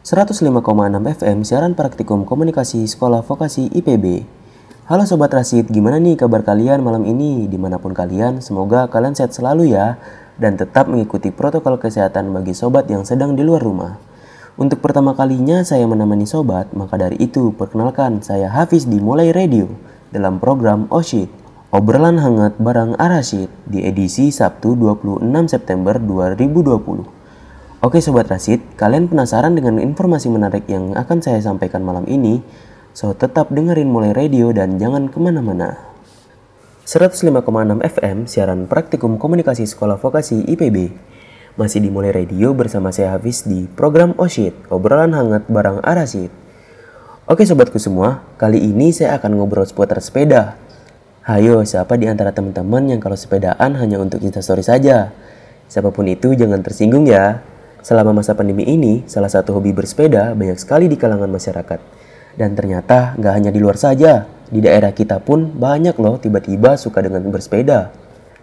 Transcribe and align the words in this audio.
105,6 0.00 0.64
FM 0.96 1.44
siaran 1.44 1.76
praktikum 1.76 2.24
komunikasi 2.24 2.88
sekolah 2.88 3.20
vokasi 3.20 3.68
IPB. 3.68 4.24
Halo 4.88 5.04
Sobat 5.04 5.28
Rasid, 5.28 5.68
gimana 5.68 6.00
nih 6.00 6.16
kabar 6.16 6.40
kalian 6.40 6.80
malam 6.80 7.04
ini? 7.04 7.44
Di 7.44 7.60
mana 7.60 7.76
pun 7.76 7.92
kalian, 7.92 8.40
semoga 8.40 8.88
kalian 8.88 9.12
sehat 9.12 9.36
selalu 9.36 9.76
ya. 9.76 10.00
Dan 10.40 10.56
tetap 10.56 10.88
mengikuti 10.88 11.28
protokol 11.28 11.76
kesehatan 11.76 12.32
bagi 12.32 12.56
sobat 12.56 12.88
yang 12.88 13.04
sedang 13.04 13.36
di 13.36 13.44
luar 13.44 13.60
rumah. 13.60 14.00
Untuk 14.56 14.80
pertama 14.80 15.12
kalinya 15.12 15.60
saya 15.68 15.84
menemani 15.84 16.24
sobat, 16.24 16.72
maka 16.72 16.96
dari 16.96 17.20
itu 17.20 17.52
perkenalkan 17.52 18.24
saya 18.24 18.48
Hafiz 18.48 18.88
di 18.88 19.04
Mulai 19.04 19.36
Radio 19.36 19.68
dalam 20.16 20.40
program 20.40 20.88
Oshit. 20.88 21.28
Obrolan 21.76 22.16
hangat 22.16 22.56
barang 22.56 22.96
Arasid 22.96 23.52
di 23.68 23.84
edisi 23.84 24.32
Sabtu 24.32 24.80
26 24.80 25.28
September 25.44 26.00
2020. 26.00 27.19
Oke 27.80 27.96
Sobat 28.04 28.28
Rasid, 28.28 28.60
kalian 28.76 29.08
penasaran 29.08 29.56
dengan 29.56 29.80
informasi 29.80 30.28
menarik 30.28 30.68
yang 30.68 30.92
akan 30.92 31.24
saya 31.24 31.40
sampaikan 31.40 31.80
malam 31.80 32.04
ini? 32.04 32.44
So 32.92 33.16
tetap 33.16 33.48
dengerin 33.48 33.88
mulai 33.88 34.12
radio 34.12 34.52
dan 34.52 34.76
jangan 34.76 35.08
ke 35.08 35.16
mana-mana. 35.16 35.80
105,6 36.84 37.40
FM 37.80 38.28
siaran 38.28 38.68
praktikum 38.68 39.16
komunikasi 39.16 39.64
sekolah 39.64 39.96
vokasi 39.96 40.44
IPB. 40.52 40.92
Masih 41.56 41.80
dimulai 41.80 42.12
radio 42.12 42.52
bersama 42.52 42.92
saya 42.92 43.16
Hafiz 43.16 43.48
di 43.48 43.64
program 43.64 44.12
Oshit, 44.20 44.52
obrolan 44.68 45.16
hangat 45.16 45.48
barang 45.48 45.80
Arasid. 45.80 46.28
Oke 47.24 47.48
sobatku 47.48 47.80
semua, 47.80 48.28
kali 48.36 48.60
ini 48.60 48.92
saya 48.92 49.16
akan 49.16 49.40
ngobrol 49.40 49.64
seputar 49.64 50.04
sepeda. 50.04 50.60
Hayo, 51.24 51.64
siapa 51.64 51.96
di 51.96 52.12
antara 52.12 52.36
teman-teman 52.36 52.92
yang 52.92 53.00
kalau 53.00 53.16
sepedaan 53.16 53.72
hanya 53.80 53.96
untuk 53.96 54.20
instastory 54.20 54.60
saja? 54.60 55.16
Siapa 55.64 55.88
pun 55.88 56.04
itu 56.12 56.36
jangan 56.36 56.60
tersinggung 56.60 57.08
ya. 57.08 57.40
Selama 57.80 58.12
masa 58.12 58.36
pandemi 58.36 58.68
ini, 58.68 59.08
salah 59.08 59.32
satu 59.32 59.56
hobi 59.56 59.72
bersepeda 59.72 60.36
banyak 60.36 60.60
sekali 60.60 60.84
di 60.84 61.00
kalangan 61.00 61.32
masyarakat. 61.32 61.80
Dan 62.36 62.52
ternyata 62.52 63.16
nggak 63.16 63.32
hanya 63.32 63.50
di 63.50 63.60
luar 63.60 63.80
saja, 63.80 64.28
di 64.52 64.60
daerah 64.60 64.92
kita 64.92 65.20
pun 65.24 65.56
banyak 65.56 65.96
loh 65.96 66.20
tiba-tiba 66.20 66.76
suka 66.76 67.00
dengan 67.00 67.24
bersepeda. 67.32 67.88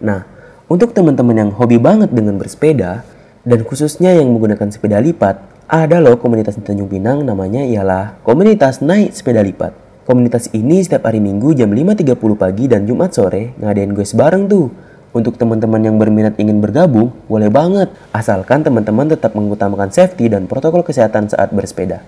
Nah, 0.02 0.26
untuk 0.66 0.90
teman-teman 0.90 1.36
yang 1.38 1.50
hobi 1.54 1.78
banget 1.78 2.10
dengan 2.10 2.34
bersepeda, 2.36 3.06
dan 3.46 3.60
khususnya 3.64 4.12
yang 4.12 4.28
menggunakan 4.34 4.68
sepeda 4.68 4.98
lipat, 5.00 5.40
ada 5.68 6.00
loh 6.00 6.16
komunitas 6.16 6.56
di 6.56 6.64
Tanjung 6.64 6.88
Pinang 6.88 7.22
namanya 7.28 7.60
ialah 7.60 8.20
Komunitas 8.24 8.80
Naik 8.80 9.12
Sepeda 9.12 9.44
Lipat. 9.44 9.76
Komunitas 10.08 10.48
ini 10.56 10.80
setiap 10.80 11.04
hari 11.04 11.20
Minggu 11.20 11.52
jam 11.52 11.68
5.30 11.68 12.16
pagi 12.40 12.64
dan 12.64 12.88
Jumat 12.88 13.12
sore 13.12 13.52
ngadain 13.60 13.92
gue 13.92 14.00
bareng 14.08 14.48
tuh 14.48 14.72
untuk 15.16 15.40
teman-teman 15.40 15.80
yang 15.80 15.96
berminat 15.96 16.36
ingin 16.36 16.60
bergabung, 16.60 17.16
boleh 17.32 17.48
banget. 17.48 17.88
Asalkan 18.12 18.60
teman-teman 18.60 19.08
tetap 19.08 19.32
mengutamakan 19.32 19.88
safety 19.88 20.28
dan 20.28 20.44
protokol 20.44 20.84
kesehatan 20.84 21.32
saat 21.32 21.48
bersepeda. 21.56 22.04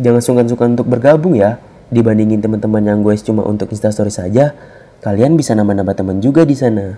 Jangan 0.00 0.22
sungkan-sungkan 0.24 0.78
untuk 0.78 0.88
bergabung 0.88 1.36
ya. 1.36 1.60
Dibandingin 1.92 2.40
teman-teman 2.40 2.84
yang 2.84 3.00
gue 3.04 3.16
cuma 3.20 3.44
untuk 3.44 3.68
instastory 3.72 4.12
saja, 4.12 4.56
kalian 5.04 5.36
bisa 5.36 5.52
nambah-nambah 5.56 5.96
teman 5.96 6.20
juga 6.24 6.44
di 6.44 6.56
sana. 6.56 6.96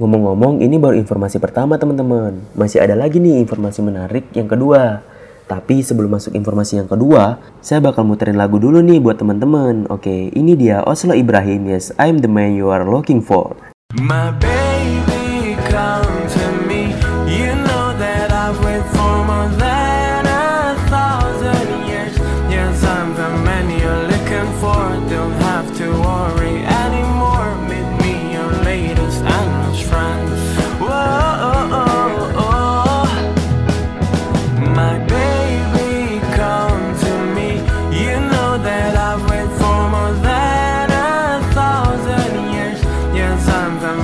Ngomong-ngomong, 0.00 0.64
ini 0.64 0.76
baru 0.76 0.98
informasi 1.00 1.38
pertama 1.40 1.80
teman-teman. 1.80 2.40
Masih 2.52 2.82
ada 2.82 2.96
lagi 2.98 3.20
nih 3.20 3.40
informasi 3.40 3.80
menarik 3.84 4.32
yang 4.36 4.48
kedua. 4.48 5.00
Tapi 5.44 5.84
sebelum 5.84 6.16
masuk 6.16 6.32
informasi 6.32 6.80
yang 6.80 6.88
kedua, 6.88 7.36
saya 7.60 7.84
bakal 7.84 8.08
muterin 8.08 8.40
lagu 8.40 8.56
dulu 8.56 8.80
nih 8.80 8.96
buat 8.98 9.20
teman-teman. 9.20 9.84
Oke, 9.92 10.32
ini 10.32 10.56
dia 10.56 10.80
Oslo 10.88 11.12
Ibrahim, 11.12 11.68
Yes, 11.68 11.92
I'm 12.00 12.24
the 12.24 12.32
man 12.32 12.56
you 12.56 12.72
are 12.72 12.82
looking 12.82 13.20
for. 13.20 13.73
My 13.96 14.32
baby, 14.32 15.54
come 15.70 16.28
to 16.28 16.66
me. 16.66 16.73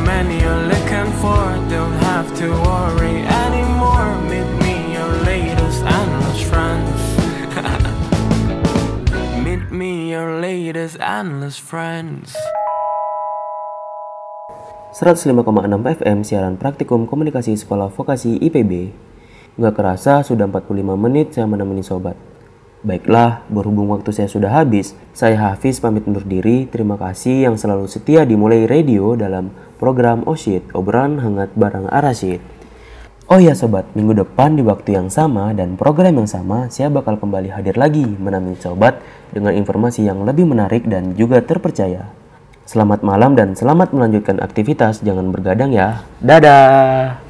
Man 0.06 0.31
you're 0.31 0.65
looking 0.71 1.11
for. 1.19 1.43
Don't 1.67 1.99
have 2.06 2.31
to 2.39 2.47
worry 2.47 3.27
anymore. 3.27 4.06
Meet 4.31 4.51
me 4.62 4.95
your 4.95 5.11
latest 5.27 5.83
and 5.83 6.11
most 6.23 6.45
friends. 6.47 6.99
Meet 9.45 9.75
me 9.75 10.15
your 10.15 10.39
latest 10.39 11.03
endless 11.03 11.59
friends. 11.59 12.39
105,6 14.95 15.34
FM 16.03 16.19
siaran 16.22 16.55
praktikum 16.55 17.11
komunikasi 17.11 17.59
sekolah 17.59 17.91
vokasi 17.91 18.39
IPB. 18.39 18.95
Nggak 19.59 19.75
kerasa 19.75 20.22
sudah 20.22 20.47
45 20.47 20.87
menit 20.95 21.34
saya 21.34 21.51
menemani 21.51 21.83
sobat. 21.83 22.29
Baiklah, 22.80 23.44
berhubung 23.52 23.92
waktu 23.92 24.08
saya 24.08 24.24
sudah 24.24 24.56
habis, 24.56 24.96
saya 25.12 25.36
Hafiz 25.36 25.76
pamit 25.84 26.08
undur 26.08 26.24
diri. 26.24 26.64
Terima 26.64 26.96
kasih 26.96 27.44
yang 27.44 27.60
selalu 27.60 27.84
setia 27.84 28.24
dimulai 28.24 28.64
radio 28.64 29.12
dalam 29.20 29.52
program 29.76 30.24
Oshit, 30.24 30.64
obrolan 30.72 31.20
hangat 31.20 31.52
barang 31.52 31.92
Arasid. 31.92 32.41
Oh 33.28 33.36
ya 33.36 33.52
sobat, 33.52 33.84
minggu 33.92 34.24
depan 34.24 34.56
di 34.56 34.64
waktu 34.64 34.96
yang 34.96 35.12
sama 35.12 35.52
dan 35.52 35.76
program 35.76 36.24
yang 36.24 36.26
sama, 36.26 36.72
saya 36.72 36.88
bakal 36.88 37.20
kembali 37.20 37.52
hadir 37.52 37.76
lagi 37.76 38.02
menemani 38.02 38.56
sobat 38.56 38.98
dengan 39.28 39.52
informasi 39.54 40.08
yang 40.08 40.24
lebih 40.24 40.48
menarik 40.48 40.88
dan 40.88 41.12
juga 41.14 41.44
terpercaya. 41.44 42.08
Selamat 42.64 43.04
malam 43.04 43.36
dan 43.36 43.52
selamat 43.52 43.92
melanjutkan 43.92 44.41
aktivitas, 44.41 45.04
jangan 45.04 45.28
bergadang 45.28 45.70
ya. 45.70 46.00
Dadah! 46.24 47.29